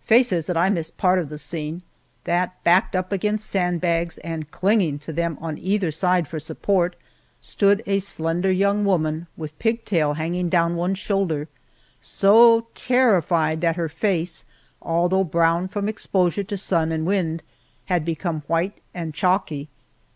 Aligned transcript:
Faye 0.00 0.24
says 0.24 0.46
that 0.46 0.56
I 0.56 0.68
missed 0.68 0.96
part 0.98 1.20
of 1.20 1.28
the 1.28 1.38
scene; 1.38 1.82
that, 2.24 2.60
backed 2.64 2.96
up 2.96 3.12
against 3.12 3.48
sand 3.48 3.80
bags 3.80 4.18
and 4.18 4.50
clinging 4.50 4.98
to 4.98 5.12
them 5.12 5.38
on 5.40 5.56
either 5.58 5.92
side 5.92 6.26
for 6.26 6.40
support, 6.40 6.96
stood 7.40 7.84
a 7.86 8.00
slender 8.00 8.50
young 8.50 8.84
woman 8.84 9.28
with 9.36 9.56
pigtail 9.60 10.14
hanging 10.14 10.48
down 10.48 10.74
one 10.74 10.96
shoulder, 10.96 11.46
so 12.00 12.66
terrified 12.74 13.60
that 13.60 13.76
her 13.76 13.88
face, 13.88 14.44
although 14.82 15.22
brown 15.22 15.68
from 15.68 15.88
exposure 15.88 16.42
to 16.42 16.56
sun 16.56 16.90
and 16.90 17.06
wind, 17.06 17.40
had 17.84 18.04
become 18.04 18.40
white 18.48 18.78
and 18.92 19.14
chalky. 19.14 19.68